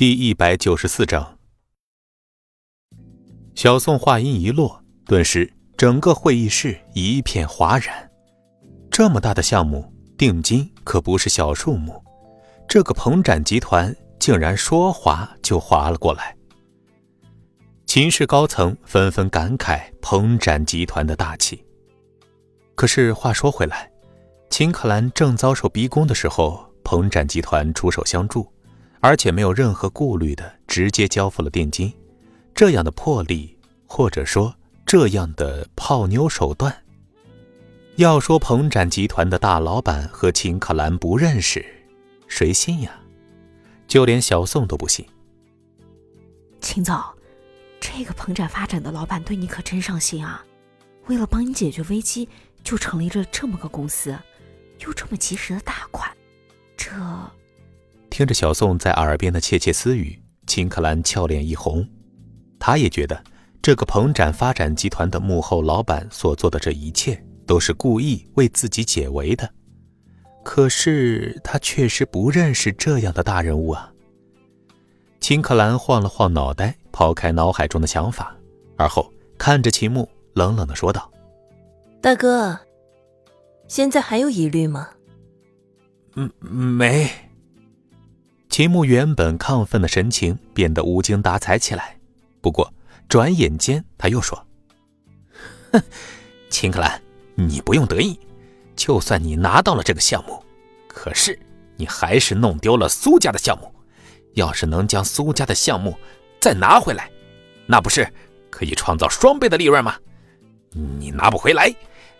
[0.00, 1.36] 第一百九十四章，
[3.54, 8.10] 小宋话音一落，顿时整个会议室一片哗然。
[8.90, 12.02] 这么大的项目，定金可不是小数目，
[12.66, 16.34] 这个鹏展集团竟然说划就划了过来。
[17.84, 21.62] 秦氏高层纷纷感慨鹏展集团的大气。
[22.74, 23.92] 可是话说回来，
[24.48, 28.50] 秦可兰正遭受逼宫的时候，鹏展集团出手相助。
[29.00, 31.92] 而且没有任何顾虑的直接交付了定金，
[32.54, 34.54] 这样的魄力，或者说
[34.84, 36.74] 这样的泡妞手段，
[37.96, 41.64] 要说鹏展集团的大老板和秦可兰不认识，
[42.28, 42.92] 谁信呀？
[43.88, 45.04] 就连小宋都不信。
[46.60, 46.96] 秦总，
[47.80, 50.44] 这个鹏展发展的老板对你可真上心啊！
[51.06, 52.28] 为了帮你解决危机，
[52.62, 54.16] 就成立了这么个公司，
[54.80, 56.14] 又这么及时的大款，
[56.76, 56.92] 这……
[58.10, 61.88] 听着小宋在耳边的窃窃私语，秦可兰俏脸一红。
[62.58, 63.22] 她也觉得
[63.62, 69.48] 这个鹏展发展集团的幕后老板所做的这一切都是故意为自己解围的。
[70.42, 73.90] 可是她确实不认识这样的大人物啊。
[75.20, 78.36] 秦可兰晃了晃脑袋，抛开脑海中的想法，
[78.76, 81.10] 而后看着秦牧，冷冷的说道
[82.02, 82.58] ：“大哥，
[83.68, 84.88] 现在还有疑虑吗
[86.16, 87.08] ？”“嗯，没。”
[88.50, 91.96] 秦牧原本亢奋的神情变得无精打采起来，
[92.40, 92.70] 不过
[93.08, 94.44] 转眼间他又说
[95.72, 95.80] ：“哼，
[96.50, 97.00] 秦可兰，
[97.36, 98.18] 你不用得意。
[98.74, 100.42] 就算你拿到了这个项目，
[100.88, 101.38] 可是
[101.76, 103.72] 你还是弄丢了苏家的项目。
[104.34, 105.96] 要是能将苏家的项目
[106.40, 107.08] 再拿回来，
[107.66, 108.12] 那不是
[108.50, 109.96] 可以创造双倍的利润吗？
[110.72, 111.72] 你拿不回来，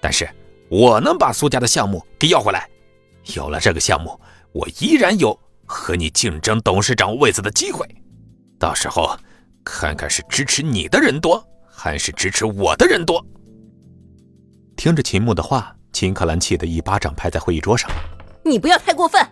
[0.00, 0.28] 但是
[0.68, 2.68] 我能把苏家的项目给要回来。
[3.34, 4.20] 有了这个项目，
[4.52, 5.36] 我依然有。”
[5.72, 7.88] 和你竞争董事长位子的机会，
[8.58, 9.16] 到时候
[9.64, 13.24] 看看是支持你的人多，还是支持我的人多。
[14.76, 17.90] 听着秦牧的话，秦可兰气得一巴掌拍在会议桌上
[18.44, 19.26] ：“你不要太过分！”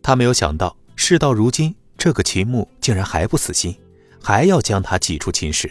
[0.00, 3.76] 他没有想到，事到如今，这个秦牧竟然还不死心，
[4.22, 5.70] 还要将他挤出秦氏。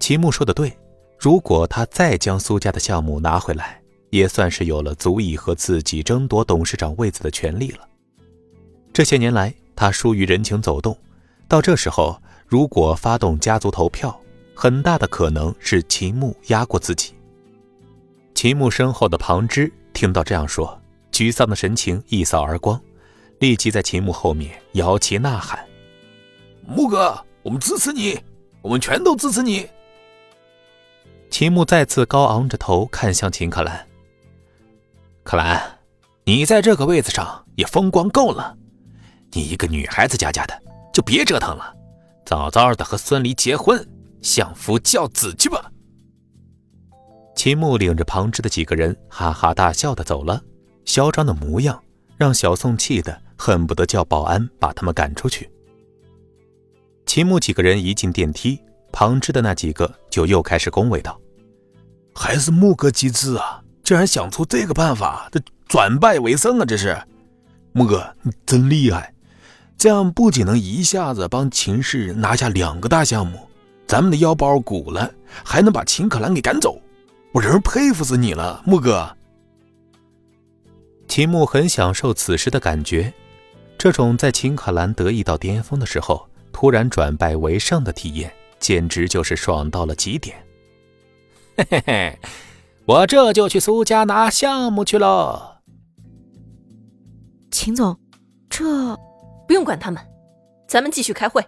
[0.00, 0.76] 秦牧说的对，
[1.18, 7.88] 如果他再将苏家的项目拿回来，也算是有了足以和自己争夺董事长位子的权利了。
[8.96, 10.96] 这些年来，他疏于人情走动，
[11.46, 14.18] 到这时候，如果发动家族投票，
[14.54, 17.12] 很大的可能是秦牧压过自己。
[18.34, 20.80] 秦牧身后的旁支听到这样说，
[21.12, 22.80] 沮丧的神情一扫而光，
[23.38, 25.62] 立即在秦牧后面摇旗呐喊
[26.66, 28.18] ：“牧哥，我们支持你，
[28.62, 29.68] 我们全都支持你！”
[31.28, 33.86] 秦牧再次高昂着头看向秦可兰
[35.22, 35.80] ：“可兰，
[36.24, 38.56] 你在这个位子上也风光够了。”
[39.32, 41.74] 你一个女孩子家家的，就别折腾了，
[42.24, 43.86] 早早的和孙离结婚，
[44.22, 45.70] 相夫教子去吧。
[47.34, 50.42] 秦牧领着旁支的几个人哈哈大笑的走了，
[50.86, 51.78] 嚣张的模样
[52.16, 55.50] 让小宋气得恨不得叫保安把他们赶出去。
[57.04, 58.58] 秦牧几个人一进电梯，
[58.90, 61.20] 旁支的那几个就又开始恭维道
[62.14, 65.38] ：“还是牧哥机智啊，竟然想出这个办法，这
[65.68, 66.64] 转败为胜啊！
[66.64, 66.96] 这是，
[67.72, 69.12] 牧哥你真厉害。”
[69.78, 73.38] 这样不仅能一下子帮秦氏拿下两个大项目，
[73.86, 75.12] 咱们的腰包鼓了，
[75.44, 76.80] 还能把秦可兰给赶走，
[77.32, 79.14] 我真是佩服死你了，木哥。
[81.06, 83.12] 秦牧很享受此时的感觉，
[83.78, 90.36] 这种在秦可兰得意到巅峰的时候，突然转败为胜的体验，简直就是爽到了极点。
[91.56, 92.18] 嘿嘿嘿，
[92.86, 95.58] 我这就去苏家拿项目去喽。
[97.50, 97.98] 秦总，
[98.50, 98.64] 这。
[99.46, 100.02] 不用管他们，
[100.66, 101.44] 咱们继续开会。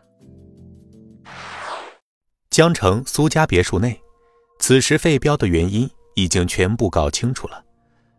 [2.50, 4.00] 江城苏家别墅内，
[4.58, 7.64] 此时废标的原因已经全部搞清楚了。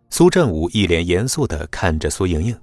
[0.10, 2.58] 苏振武一脸严肃的看着苏莹莹，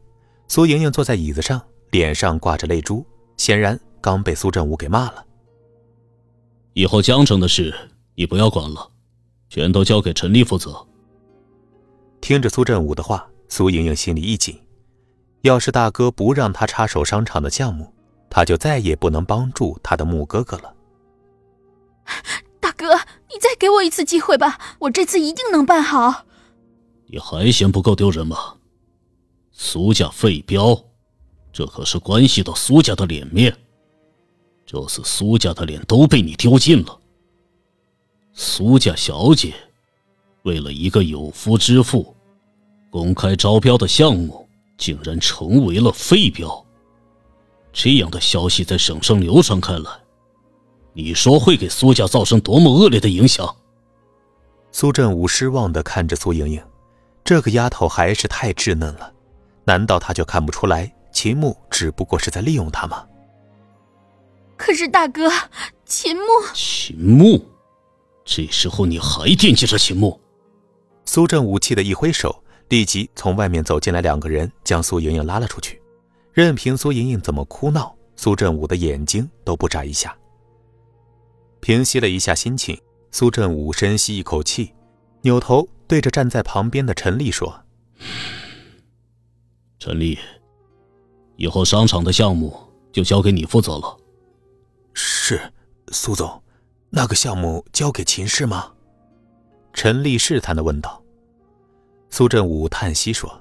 [0.48, 1.60] 苏莹莹坐在椅子上，
[1.90, 3.04] 脸上挂着泪珠，
[3.36, 5.24] 显然刚被苏振武给骂了。
[6.72, 7.74] 以后江城的事
[8.14, 8.90] 你不要管了，
[9.48, 10.86] 全都交给陈丽负责。
[12.20, 14.58] 听着苏振武的话，苏莹莹心里一紧。
[15.46, 17.92] 要是大哥不让他插手商场的项目，
[18.28, 20.74] 他就再也不能帮助他的木哥哥了。
[22.60, 26.24] 大哥，你再给我一次机会吧，我这次一定能办好。
[27.06, 28.36] 你还嫌不够丢人吗？
[29.52, 30.78] 苏家废标，
[31.52, 33.56] 这可是关系到苏家的脸面。
[34.66, 36.98] 这次苏家的脸都被你丢尽了。
[38.32, 39.54] 苏家小姐，
[40.42, 42.14] 为了一个有夫之妇，
[42.90, 44.45] 公开招标的项目。
[44.76, 46.64] 竟然成为了废标，
[47.72, 49.90] 这样的消息在省上流传开来，
[50.92, 53.56] 你说会给苏家造成多么恶劣的影响？
[54.72, 56.62] 苏振武失望的看着苏莹莹，
[57.24, 59.12] 这个丫头还是太稚嫩了，
[59.64, 63.06] 难道她就看不出来秦牧只不过是在利用她吗？
[64.58, 65.30] 可是大哥，
[65.84, 66.22] 秦牧，
[66.54, 67.42] 秦牧，
[68.24, 70.20] 这时候你还惦记着秦牧？
[71.04, 75.80] 苏振武气的一挥手，立即从外面走进来两个人，将苏莹莹拉了出去。
[76.32, 80.16] 任凭苏莹莹怎么哭闹，苏振武的眼睛都不眨一下。
[81.60, 82.78] 平息了一下心情，
[83.10, 84.72] 苏振武深吸一口气，
[85.22, 87.64] 扭头对着站在旁边的陈丽说
[89.78, 90.18] ：“陈丽，
[91.36, 92.56] 以后商场的项目
[92.92, 93.96] 就交给你负责了。”
[94.92, 95.40] 是，
[95.92, 96.42] 苏总，
[96.90, 98.72] 那个项目交给秦氏吗？
[99.72, 101.02] 陈丽试探的问道。
[102.10, 103.40] 苏振武叹息说：“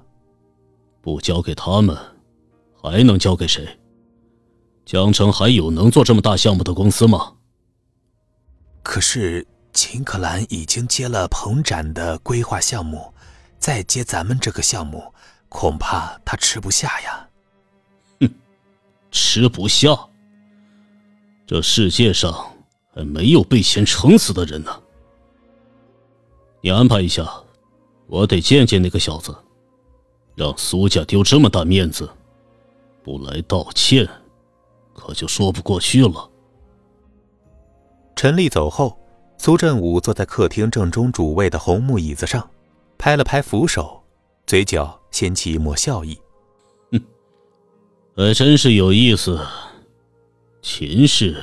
[1.01, 1.97] 不交给他们，
[2.73, 3.67] 还能交给谁？
[4.85, 7.33] 江城还有能做这么大项目的公司吗？”
[8.83, 13.11] 可是秦可兰已经接了彭展的规划项目，
[13.57, 15.03] 再接咱们这个项目，
[15.49, 17.29] 恐怕他吃不下呀。
[18.19, 18.29] 哼，
[19.09, 19.89] 吃不下。
[21.47, 22.33] 这世界上
[22.93, 24.81] 还没有被钱撑死的人呢。
[26.61, 27.27] 你安排一下，
[28.07, 29.35] 我得见见那个小子，
[30.35, 32.09] 让苏家丢这么大面子，
[33.03, 34.07] 不来道歉，
[34.93, 36.29] 可就说不过去了。
[38.15, 38.97] 陈丽走后，
[39.37, 42.49] 苏振武坐在客厅正中主位的红木椅子上，
[42.97, 44.01] 拍了拍扶手，
[44.47, 46.17] 嘴角掀起一抹笑意。
[46.91, 47.01] 哼，
[48.15, 49.39] 还真是有意思。
[50.61, 51.35] 秦氏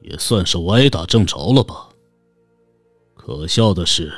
[0.00, 1.88] 也算是歪打正着了吧？
[3.14, 4.12] 可笑的是，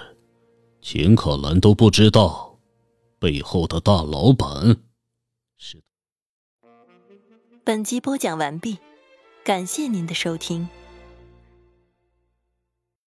[0.88, 2.61] 秦可兰都不知道
[3.19, 4.77] 背后的大老板
[5.59, 5.83] 是。
[7.65, 8.79] 本集播讲完毕，
[9.43, 10.69] 感谢您的收听。